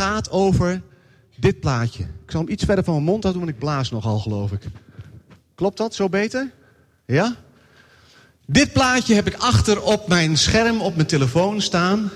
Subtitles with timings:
[0.00, 0.82] gaat over
[1.36, 2.02] dit plaatje.
[2.02, 4.60] Ik zal hem iets verder van mijn mond houden, want ik blaas nogal, geloof ik.
[5.54, 5.94] Klopt dat?
[5.94, 6.50] Zo beter?
[7.06, 7.36] Ja?
[8.46, 12.10] Dit plaatje heb ik achter op mijn scherm op mijn telefoon staan.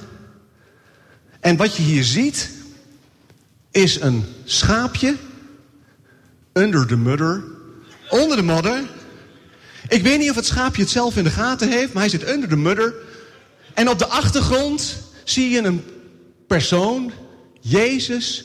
[1.41, 2.51] En wat je hier ziet
[3.71, 5.17] is een schaapje
[6.53, 7.45] under the mudder.
[8.09, 8.83] Onder de modder.
[9.89, 12.29] Ik weet niet of het schaapje het zelf in de gaten heeft, maar hij zit
[12.29, 12.95] under the mudder.
[13.75, 15.85] En op de achtergrond zie je een
[16.47, 17.13] persoon,
[17.67, 18.45] Jezus,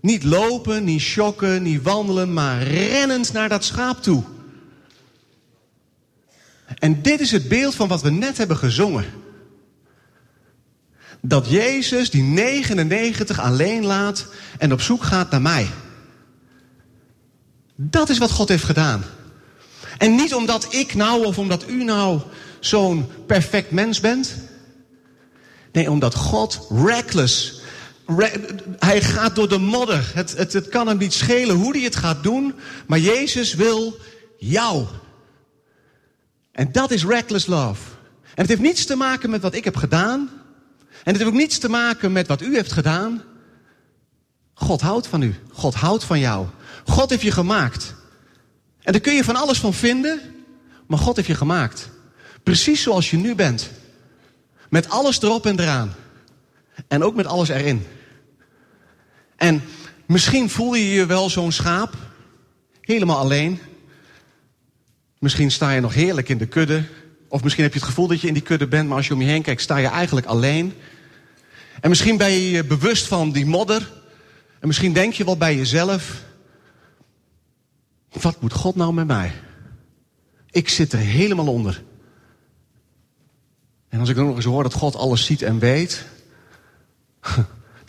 [0.00, 4.22] niet lopen, niet schokken, niet wandelen, maar rennend naar dat schaap toe.
[6.78, 9.04] En dit is het beeld van wat we net hebben gezongen.
[11.20, 14.26] Dat Jezus die 99 alleen laat
[14.58, 15.68] en op zoek gaat naar mij.
[17.74, 19.04] Dat is wat God heeft gedaan.
[19.98, 22.20] En niet omdat ik nou of omdat u nou
[22.60, 24.34] zo'n perfect mens bent.
[25.72, 27.59] Nee, omdat God reckless.
[28.78, 30.10] Hij gaat door de modder.
[30.14, 32.54] Het, het, het kan hem niet schelen hoe hij het gaat doen.
[32.86, 33.96] Maar Jezus wil
[34.38, 34.86] jou.
[36.52, 37.82] En dat is reckless love.
[38.22, 40.30] En het heeft niets te maken met wat ik heb gedaan.
[40.90, 43.22] En het heeft ook niets te maken met wat u heeft gedaan.
[44.54, 45.34] God houdt van u.
[45.52, 46.46] God houdt van jou.
[46.84, 47.94] God heeft je gemaakt.
[48.82, 50.20] En daar kun je van alles van vinden.
[50.86, 51.88] Maar God heeft je gemaakt.
[52.42, 53.70] Precies zoals je nu bent.
[54.68, 55.94] Met alles erop en eraan.
[56.88, 57.86] En ook met alles erin.
[59.40, 59.62] En
[60.06, 61.94] misschien voel je je wel zo'n schaap.
[62.80, 63.58] Helemaal alleen.
[65.18, 66.84] Misschien sta je nog heerlijk in de kudde.
[67.28, 69.14] Of misschien heb je het gevoel dat je in die kudde bent, maar als je
[69.14, 70.74] om je heen kijkt, sta je eigenlijk alleen.
[71.80, 73.92] En misschien ben je je bewust van die modder.
[74.58, 76.24] En misschien denk je wel bij jezelf:
[78.10, 79.32] wat moet God nou met mij?
[80.50, 81.82] Ik zit er helemaal onder.
[83.88, 86.04] En als ik dan nog eens hoor dat God alles ziet en weet,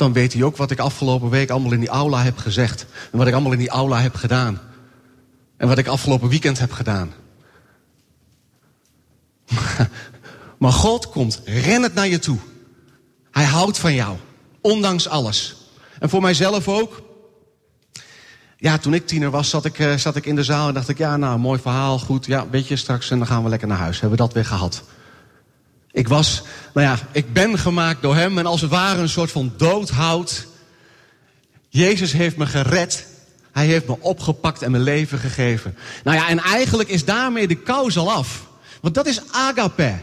[0.01, 2.85] dan weet hij ook wat ik afgelopen week allemaal in die aula heb gezegd.
[3.11, 4.59] En wat ik allemaal in die aula heb gedaan.
[5.57, 7.13] En wat ik afgelopen weekend heb gedaan.
[10.57, 12.37] Maar God komt rennend naar je toe.
[13.31, 14.17] Hij houdt van jou,
[14.61, 15.55] ondanks alles.
[15.99, 17.01] En voor mijzelf ook.
[18.57, 20.89] Ja, toen ik tiener was, zat ik, uh, zat ik in de zaal en dacht
[20.89, 20.97] ik...
[20.97, 23.77] ja, nou, mooi verhaal, goed, ja, weet je, straks en dan gaan we lekker naar
[23.77, 23.99] huis.
[23.99, 24.83] Hebben we dat weer gehad.
[25.91, 26.41] Ik was,
[26.73, 30.47] nou ja, ik ben gemaakt door hem en als het ware een soort van doodhout.
[31.69, 33.07] Jezus heeft me gered.
[33.51, 35.77] Hij heeft me opgepakt en mijn leven gegeven.
[36.03, 38.49] Nou ja, en eigenlijk is daarmee de kous al af.
[38.81, 39.99] Want dat is agape.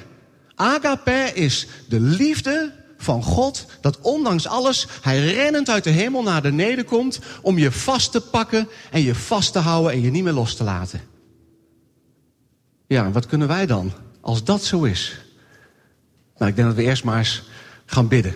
[0.55, 6.43] Agape is de liefde van God, dat ondanks alles hij rennend uit de hemel naar
[6.43, 10.25] beneden komt om je vast te pakken en je vast te houden en je niet
[10.25, 11.01] meer los te laten.
[12.87, 15.17] Ja, wat kunnen wij dan als dat zo is?
[16.39, 17.43] Nou, ik denk dat we eerst maar eens
[17.87, 18.35] gaan bidden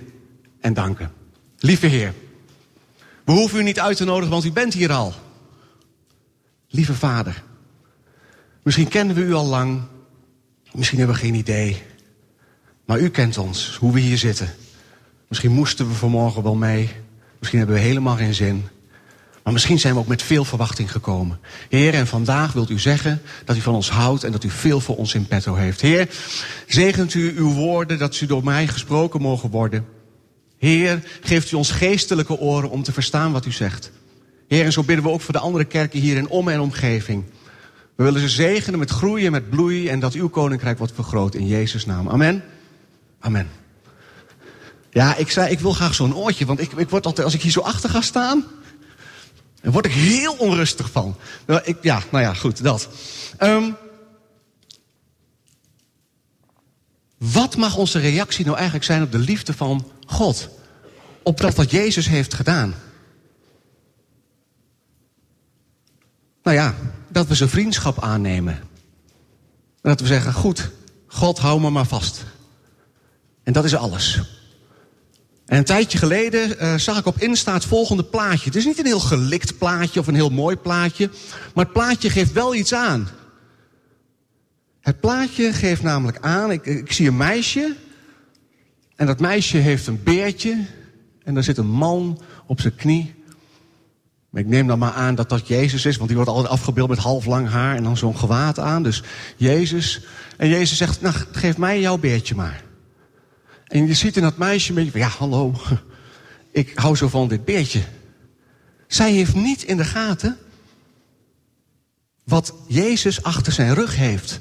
[0.60, 1.12] en danken.
[1.58, 2.14] Lieve Heer,
[3.24, 5.14] we hoeven u niet uit te nodigen, want u bent hier al.
[6.68, 7.42] Lieve Vader,
[8.62, 9.82] misschien kennen we u al lang,
[10.72, 11.82] misschien hebben we geen idee.
[12.84, 14.54] Maar u kent ons, hoe we hier zitten.
[15.28, 16.90] Misschien moesten we vanmorgen wel mee.
[17.38, 18.68] Misschien hebben we helemaal geen zin.
[19.42, 21.38] Maar misschien zijn we ook met veel verwachting gekomen.
[21.68, 24.80] Heer, en vandaag wilt u zeggen dat u van ons houdt en dat u veel
[24.80, 25.80] voor ons in petto heeft.
[25.80, 26.08] Heer,
[26.66, 29.86] zegent u uw woorden dat ze door mij gesproken mogen worden.
[30.58, 33.90] Heer, geeft u ons geestelijke oren om te verstaan wat u zegt.
[34.48, 37.24] Heer, en zo bidden we ook voor de andere kerken hier in om en omgeving.
[37.94, 41.46] We willen ze zegenen met groeien, met bloei en dat uw koninkrijk wordt vergroot in
[41.46, 42.08] Jezus' naam.
[42.08, 42.44] Amen.
[43.20, 43.48] Amen.
[44.90, 47.42] Ja, ik zei, ik wil graag zo'n oortje, want ik, ik word altijd, als ik
[47.42, 48.44] hier zo achter ga staan,
[49.62, 51.16] dan word ik heel onrustig van.
[51.64, 52.88] Ik, ja, nou ja, goed, dat.
[53.38, 53.76] Um,
[57.18, 60.48] wat mag onze reactie nou eigenlijk zijn op de liefde van God?
[61.22, 62.74] Op dat wat Jezus heeft gedaan?
[66.42, 66.74] Nou ja,
[67.08, 68.54] dat we zijn vriendschap aannemen.
[69.82, 70.70] En dat we zeggen, goed,
[71.06, 72.24] God, hou me maar vast.
[73.42, 74.20] En dat is alles.
[75.52, 78.44] En een tijdje geleden uh, zag ik op Insta het volgende plaatje.
[78.44, 81.10] Het is niet een heel gelikt plaatje of een heel mooi plaatje.
[81.54, 83.08] Maar het plaatje geeft wel iets aan.
[84.80, 87.76] Het plaatje geeft namelijk aan, ik, ik zie een meisje.
[88.96, 90.64] En dat meisje heeft een beertje.
[91.24, 93.14] En daar zit een man op zijn knie.
[94.32, 96.98] Ik neem dan maar aan dat dat Jezus is, want die wordt altijd afgebeeld met
[96.98, 98.82] half lang haar en dan zo'n gewaad aan.
[98.82, 99.02] Dus
[99.36, 100.04] Jezus.
[100.36, 102.70] En Jezus zegt, nou geef mij jouw beertje maar.
[103.72, 105.54] En je ziet in dat meisje een beetje van, ja hallo,
[106.50, 107.82] ik hou zo van dit beertje.
[108.86, 110.38] Zij heeft niet in de gaten
[112.24, 114.40] wat Jezus achter zijn rug heeft.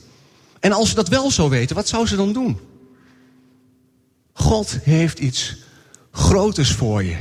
[0.59, 2.59] En als ze dat wel zou weten, wat zou ze dan doen?
[4.33, 5.57] God heeft iets
[6.11, 7.17] groters voor je.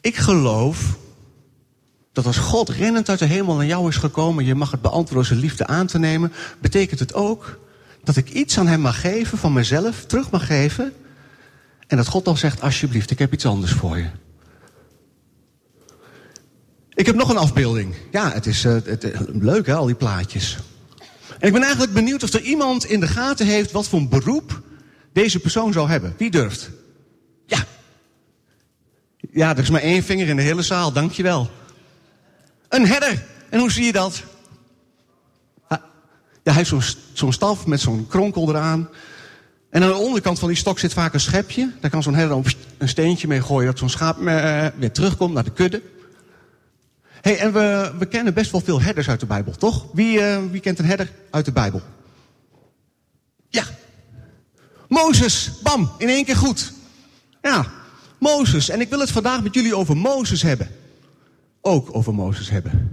[0.00, 0.96] Ik geloof
[2.12, 5.26] dat als God rennend uit de hemel naar jou is gekomen, je mag het beantwoorden
[5.26, 7.58] zijn liefde aan te nemen, betekent het ook
[8.08, 10.92] dat ik iets aan hem mag geven van mezelf, terug mag geven.
[11.86, 14.08] En dat God dan zegt, alsjeblieft, ik heb iets anders voor je.
[16.94, 17.94] Ik heb nog een afbeelding.
[18.10, 20.56] Ja, het is uh, het, uh, leuk hè, al die plaatjes.
[21.38, 24.08] En ik ben eigenlijk benieuwd of er iemand in de gaten heeft wat voor een
[24.08, 24.62] beroep
[25.12, 26.14] deze persoon zou hebben.
[26.18, 26.70] Wie durft?
[27.46, 27.64] Ja.
[29.32, 31.50] Ja, er is maar één vinger in de hele zaal, dankjewel.
[32.68, 33.24] Een herder.
[33.48, 34.22] En hoe zie je dat?
[36.52, 38.88] Hij heeft zo'n staf met zo'n kronkel eraan.
[39.70, 41.72] En aan de onderkant van die stok zit vaak een schepje.
[41.80, 43.66] Daar kan zo'n herder een steentje mee gooien...
[43.66, 45.82] dat zo'n schaap eh, weer terugkomt naar de kudde.
[47.20, 49.86] hey, en we, we kennen best wel veel herders uit de Bijbel, toch?
[49.92, 51.82] Wie, uh, wie kent een herder uit de Bijbel?
[53.48, 53.64] Ja.
[54.88, 55.50] Mozes.
[55.62, 56.72] Bam, in één keer goed.
[57.42, 57.66] Ja,
[58.18, 58.68] Mozes.
[58.68, 60.68] En ik wil het vandaag met jullie over Mozes hebben.
[61.60, 62.87] Ook over Mozes hebben.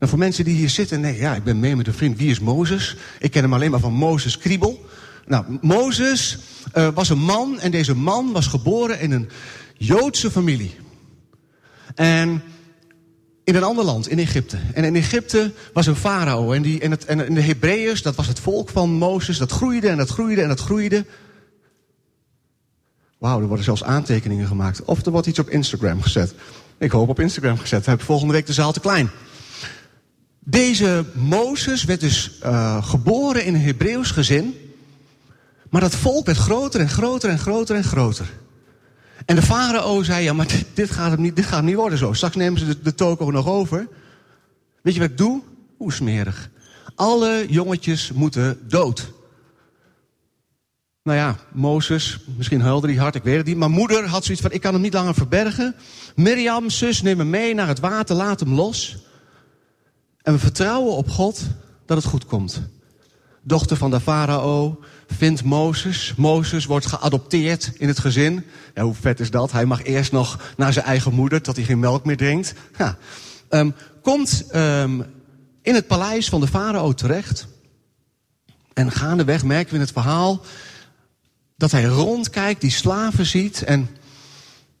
[0.00, 2.18] Nou, voor mensen die hier zitten, nee, ja, ik ben mee met een vriend.
[2.18, 2.96] Wie is Mozes?
[3.18, 4.84] Ik ken hem alleen maar van Mozes Kriebel.
[5.26, 6.38] Nou, Mozes
[6.74, 9.28] uh, was een man en deze man was geboren in een
[9.76, 10.74] Joodse familie.
[11.94, 12.42] En
[13.44, 14.58] in een ander land, in Egypte.
[14.74, 16.52] En in Egypte was een farao.
[16.52, 19.38] En, die, en, het, en de Hebreeërs, dat was het volk van Mozes.
[19.38, 21.06] Dat groeide en dat groeide en dat groeide.
[23.18, 24.84] Wauw, er worden zelfs aantekeningen gemaakt.
[24.84, 26.34] Of er wordt iets op Instagram gezet.
[26.78, 27.80] Ik hoop op Instagram gezet.
[27.84, 29.10] Dan heb ik volgende week de zaal te klein.
[30.50, 34.54] Deze Mozes werd dus uh, geboren in een Hebreeuws gezin.
[35.68, 38.26] Maar dat volk werd groter en groter en groter en groter.
[39.26, 42.12] En de farao zei, ja, maar dit, gaat hem niet, dit gaat niet worden zo.
[42.12, 43.88] Straks nemen ze de, de toko nog over.
[44.82, 45.42] Weet je wat ik doe?
[45.76, 46.50] Hoe smerig.
[46.94, 49.12] Alle jongetjes moeten dood.
[51.02, 53.56] Nou ja, Mozes, misschien huilde hij hard, ik weet het niet.
[53.56, 55.74] Maar moeder had zoiets van, ik kan hem niet langer verbergen.
[56.14, 59.08] Mirjam, zus, neem hem mee naar het water, laat hem los.
[60.30, 61.40] En we vertrouwen op God
[61.86, 62.60] dat het goed komt.
[63.42, 66.14] Dochter van de farao vindt Mozes.
[66.16, 68.44] Mozes wordt geadopteerd in het gezin.
[68.74, 69.52] Ja, hoe vet is dat?
[69.52, 72.54] Hij mag eerst nog naar zijn eigen moeder tot hij geen melk meer drinkt.
[72.78, 72.96] Ja.
[73.48, 75.04] Um, komt um,
[75.62, 77.46] in het paleis van de farao terecht.
[78.72, 80.42] En gaandeweg merken we in het verhaal
[81.56, 83.88] dat hij rondkijkt, die slaven ziet en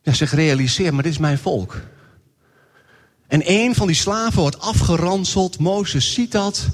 [0.02, 1.80] ja, zich realiseert, maar dit is mijn volk.
[3.30, 5.58] En een van die slaven wordt afgeranseld.
[5.58, 6.68] Mozes ziet dat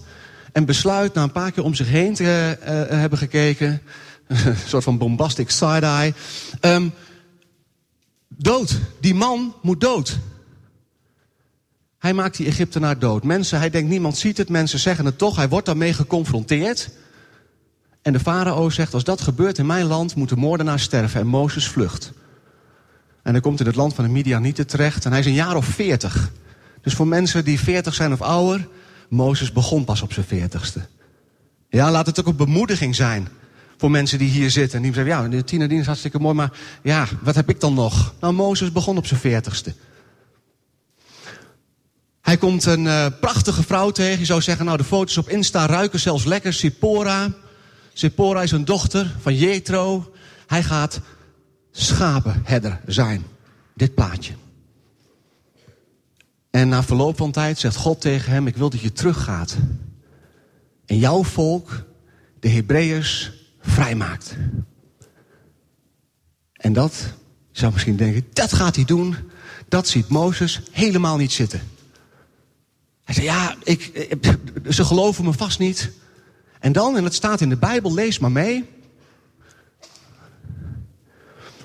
[0.53, 2.67] en besluit na een paar keer om zich heen te uh,
[2.99, 3.83] hebben gekeken.
[4.27, 6.15] een soort van bombastic side-eye.
[6.61, 6.93] Um,
[8.29, 8.79] dood.
[9.01, 10.19] Die man moet dood.
[11.99, 13.25] Hij maakt die Egyptenaar dood.
[13.25, 14.49] Mensen, hij denkt niemand ziet het.
[14.49, 15.37] Mensen zeggen het toch.
[15.37, 16.91] Hij wordt daarmee geconfronteerd.
[18.03, 21.21] En de farao zegt, als dat gebeurt in mijn land, moet de moordenaar sterven.
[21.21, 22.13] En Mozes vlucht.
[23.23, 25.05] En hij komt in het land van de Midianieten terecht.
[25.05, 26.31] En hij is een jaar of veertig.
[26.87, 28.69] Dus voor mensen die veertig zijn of ouder,
[29.09, 30.87] Mozes begon pas op zijn veertigste.
[31.69, 33.29] Ja, laat het ook een bemoediging zijn
[33.77, 34.77] voor mensen die hier zitten.
[34.77, 36.53] En die zeggen, ja, de tienerdienst is hartstikke mooi, maar
[36.83, 38.15] ja, wat heb ik dan nog?
[38.21, 39.75] Nou, Mozes begon op zijn veertigste.
[42.21, 44.19] Hij komt een uh, prachtige vrouw tegen.
[44.19, 46.53] Je zou zeggen, nou, de foto's op Insta ruiken zelfs lekker.
[46.53, 47.33] Sipora.
[47.93, 50.13] Sipora is een dochter van Jethro.
[50.47, 51.01] Hij gaat
[51.73, 53.25] schapenherder zijn.
[53.75, 54.33] Dit plaatje.
[56.57, 59.57] En na verloop van tijd zegt God tegen hem: Ik wil dat je teruggaat.
[60.87, 61.85] En jouw volk,
[62.41, 64.37] de Hebreeërs, vrijmaakt.
[66.53, 66.95] En dat,
[67.53, 69.17] je zou misschien denken, dat gaat hij doen.
[69.69, 71.61] Dat ziet Mozes helemaal niet zitten.
[73.05, 74.09] Hij zei, ja, ik,
[74.69, 75.91] ze geloven me vast niet.
[76.61, 78.65] En dan, en het staat in de Bijbel, lees maar mee.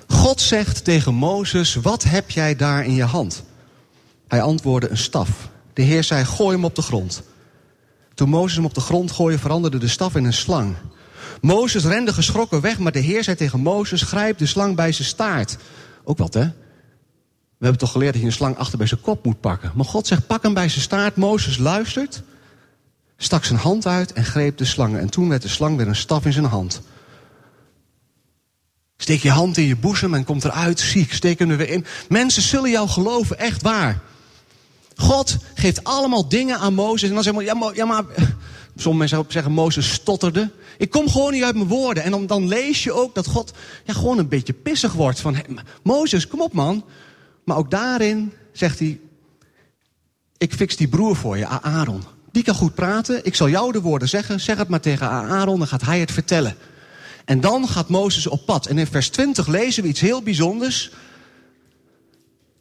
[0.06, 3.42] God zegt tegen Mozes, wat heb jij daar in je hand?
[4.32, 5.48] Hij antwoordde een staf.
[5.72, 7.22] De Heer zei, gooi hem op de grond.
[8.14, 10.74] Toen Mozes hem op de grond gooide, veranderde de staf in een slang.
[11.40, 15.08] Mozes rende geschrokken weg, maar de Heer zei tegen Mozes, grijp de slang bij zijn
[15.08, 15.56] staart.
[16.04, 16.44] Ook wat, hè?
[17.58, 19.72] We hebben toch geleerd dat je een slang achter bij zijn kop moet pakken.
[19.74, 21.16] Maar God zegt, pak hem bij zijn staart.
[21.16, 22.22] Mozes luistert,
[23.16, 24.96] stak zijn hand uit en greep de slang.
[24.96, 26.82] En toen werd de slang weer een staf in zijn hand.
[28.96, 31.12] Steek je hand in je boezem en komt eruit ziek.
[31.12, 31.84] Steek hem er weer in.
[32.08, 34.10] Mensen zullen jou geloven, echt waar.
[35.02, 37.08] God geeft allemaal dingen aan Mozes.
[37.08, 38.04] En dan zeggen we, ja, maar, ja, maar
[38.76, 40.50] sommige mensen zeggen, Mozes stotterde.
[40.78, 42.02] Ik kom gewoon niet uit mijn woorden.
[42.02, 43.52] En dan, lees je ook dat God
[43.84, 45.20] ja, gewoon een beetje pissig wordt.
[45.20, 45.36] Van,
[45.82, 46.84] Mozes, kom op man.
[47.44, 49.00] Maar ook daarin zegt hij,
[50.38, 52.02] ik fix die broer voor je, Aaron.
[52.32, 53.24] Die kan goed praten.
[53.24, 54.40] Ik zal jou de woorden zeggen.
[54.40, 56.56] Zeg het maar tegen Aaron, dan gaat hij het vertellen.
[57.24, 58.66] En dan gaat Mozes op pad.
[58.66, 60.90] En in vers 20 lezen we iets heel bijzonders.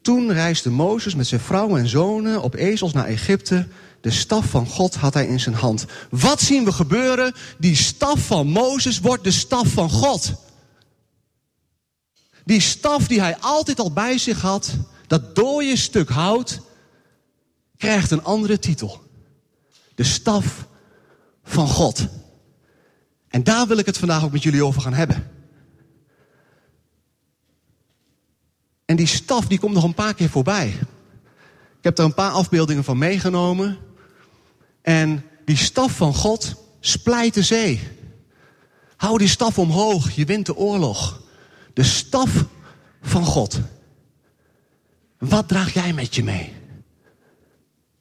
[0.01, 3.67] Toen reisde Mozes met zijn vrouw en zonen op ezels naar Egypte.
[4.01, 5.85] De staf van God had hij in zijn hand.
[6.09, 7.33] Wat zien we gebeuren?
[7.57, 10.33] Die staf van Mozes wordt de staf van God.
[12.45, 14.73] Die staf die hij altijd al bij zich had,
[15.07, 16.59] dat dode stuk hout,
[17.77, 19.01] krijgt een andere titel.
[19.95, 20.67] De staf
[21.43, 22.07] van God.
[23.27, 25.40] En daar wil ik het vandaag ook met jullie over gaan hebben.
[28.91, 30.67] En die staf die komt nog een paar keer voorbij.
[31.77, 33.77] Ik heb er een paar afbeeldingen van meegenomen.
[34.81, 37.79] En die staf van God splijt de zee.
[38.95, 41.21] Hou die staf omhoog, je wint de oorlog.
[41.73, 42.45] De staf
[43.01, 43.59] van God.
[45.17, 46.53] Wat draag jij met je mee?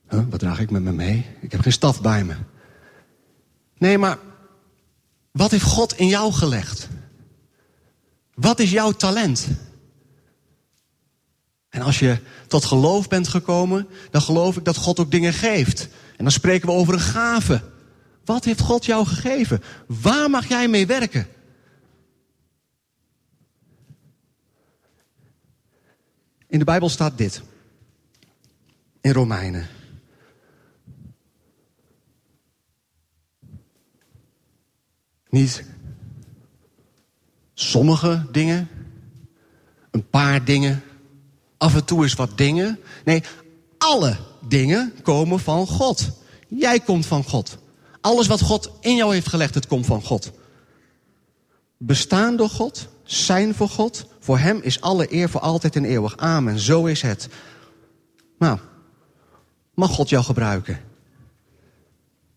[0.09, 1.27] Wat draag ik met me mee?
[1.41, 2.35] Ik heb geen staf bij me.
[3.79, 4.19] Nee, maar
[5.31, 6.89] wat heeft God in jou gelegd?
[8.35, 9.49] Wat is jouw talent?
[11.71, 15.89] En als je tot geloof bent gekomen, dan geloof ik dat God ook dingen geeft.
[16.17, 17.63] En dan spreken we over een gave.
[18.25, 19.63] Wat heeft God jou gegeven?
[19.87, 21.27] Waar mag jij mee werken?
[26.47, 27.43] In de Bijbel staat dit.
[29.01, 29.69] In Romeinen.
[35.29, 35.65] Niet
[37.55, 38.69] sommige dingen,
[39.91, 40.83] een paar dingen,
[41.61, 42.79] af en toe eens wat dingen.
[43.05, 43.23] Nee,
[43.79, 44.17] alle
[44.49, 46.11] dingen komen van God.
[46.49, 47.59] Jij komt van God.
[48.01, 50.31] Alles wat God in jou heeft gelegd, het komt van God.
[51.77, 54.07] Bestaan door God, zijn voor God.
[54.21, 56.17] Voor Hem is alle eer voor altijd en eeuwig.
[56.17, 56.59] Amen.
[56.59, 57.29] Zo is het.
[58.39, 58.59] Nou,
[59.75, 60.81] mag God jou gebruiken?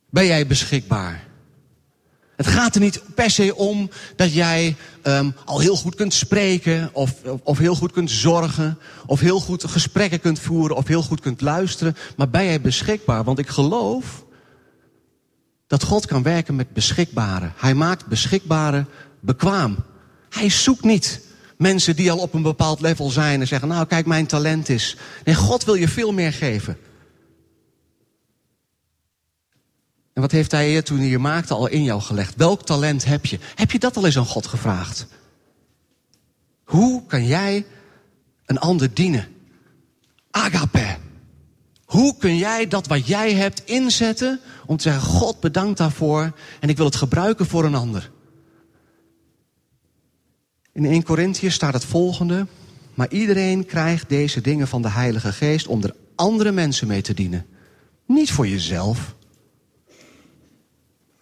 [0.09, 1.27] Ben jij beschikbaar?
[2.35, 6.89] Het gaat er niet per se om dat jij um, al heel goed kunt spreken,
[6.93, 7.13] of,
[7.43, 11.41] of heel goed kunt zorgen, of heel goed gesprekken kunt voeren, of heel goed kunt
[11.41, 11.95] luisteren.
[12.17, 13.23] Maar ben jij beschikbaar?
[13.23, 14.25] Want ik geloof
[15.67, 17.51] dat God kan werken met beschikbare.
[17.55, 18.85] Hij maakt beschikbare
[19.19, 19.77] bekwaam.
[20.29, 21.21] Hij zoekt niet
[21.57, 24.97] mensen die al op een bepaald level zijn en zeggen: Nou, kijk, mijn talent is.
[25.23, 26.77] Nee, God wil je veel meer geven.
[30.13, 32.35] En wat heeft hij toen hij je maakte al in jou gelegd?
[32.35, 33.39] Welk talent heb je?
[33.55, 35.07] Heb je dat al eens aan God gevraagd?
[36.63, 37.65] Hoe kan jij
[38.45, 39.27] een ander dienen?
[40.31, 40.97] Agape.
[41.85, 46.69] Hoe kun jij dat wat jij hebt inzetten om te zeggen: God bedankt daarvoor en
[46.69, 48.11] ik wil het gebruiken voor een ander?
[50.71, 52.47] In 1 Corinthië staat het volgende.
[52.93, 57.13] Maar iedereen krijgt deze dingen van de Heilige Geest om er andere mensen mee te
[57.13, 57.45] dienen.
[58.05, 59.15] Niet voor jezelf.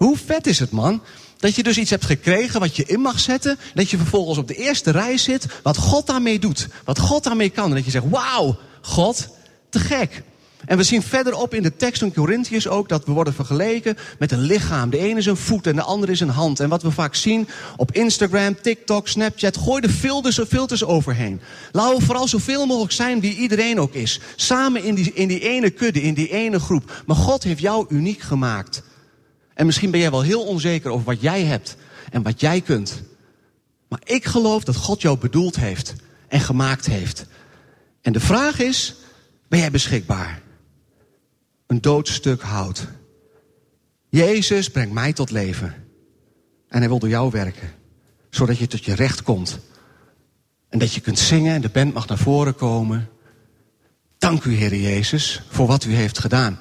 [0.01, 1.01] Hoe vet is het, man?
[1.37, 3.57] Dat je dus iets hebt gekregen wat je in mag zetten.
[3.73, 5.45] Dat je vervolgens op de eerste rij zit.
[5.63, 6.67] Wat God daarmee doet.
[6.85, 7.69] Wat God daarmee kan.
[7.69, 9.27] En dat je zegt, wauw, God,
[9.69, 10.23] te gek.
[10.65, 14.31] En we zien verderop in de tekst van Corinthiërs ook dat we worden vergeleken met
[14.31, 14.89] een lichaam.
[14.89, 16.59] De ene is een voet en de andere is een hand.
[16.59, 21.41] En wat we vaak zien op Instagram, TikTok, Snapchat, gooi de filters, filters overheen.
[21.71, 24.19] Laten we vooral zoveel mogelijk zijn wie iedereen ook is.
[24.35, 27.03] Samen in die, in die ene kudde, in die ene groep.
[27.05, 28.83] Maar God heeft jou uniek gemaakt.
[29.61, 31.75] En misschien ben jij wel heel onzeker over wat jij hebt
[32.11, 33.01] en wat jij kunt.
[33.87, 35.93] Maar ik geloof dat God jou bedoeld heeft
[36.27, 37.25] en gemaakt heeft.
[38.01, 38.95] En de vraag is,
[39.47, 40.41] ben jij beschikbaar?
[41.67, 42.87] Een doodstuk hout.
[44.09, 45.75] Jezus brengt mij tot leven.
[46.67, 47.73] En hij wil door jou werken.
[48.29, 49.59] Zodat je tot je recht komt.
[50.69, 53.09] En dat je kunt zingen en de band mag naar voren komen.
[54.17, 56.59] Dank u, Heer Jezus, voor wat u heeft gedaan.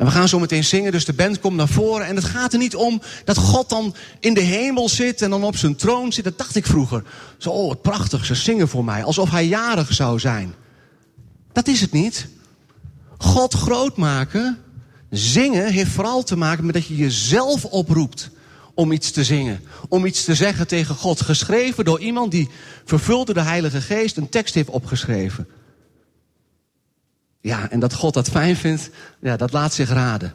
[0.00, 2.06] En we gaan zo meteen zingen, dus de band komt naar voren.
[2.06, 5.44] En het gaat er niet om dat God dan in de hemel zit en dan
[5.44, 6.24] op zijn troon zit.
[6.24, 7.04] Dat dacht ik vroeger.
[7.38, 9.04] Zo, oh, wat prachtig, ze zingen voor mij.
[9.04, 10.54] Alsof hij jarig zou zijn.
[11.52, 12.28] Dat is het niet.
[13.18, 14.58] God groot maken,
[15.10, 18.30] zingen, heeft vooral te maken met dat je jezelf oproept
[18.74, 19.60] om iets te zingen.
[19.88, 21.20] Om iets te zeggen tegen God.
[21.20, 22.48] Geschreven door iemand die
[22.84, 25.48] vervulde de Heilige Geest een tekst heeft opgeschreven.
[27.40, 30.34] Ja, en dat God dat fijn vindt, ja, dat laat zich raden.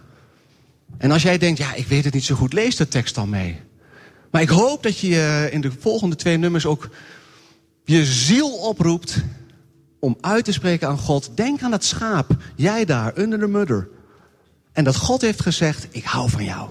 [0.98, 3.30] En als jij denkt, ja, ik weet het niet zo goed, lees de tekst dan
[3.30, 3.62] mee.
[4.32, 6.90] Maar ik hoop dat je eh, in de volgende twee nummers ook
[7.84, 9.24] je ziel oproept
[10.00, 11.32] om uit te spreken aan God.
[11.36, 13.88] Denk aan het schaap, jij daar, under de mudder.
[14.72, 16.70] En dat God heeft gezegd, ik hou van jou.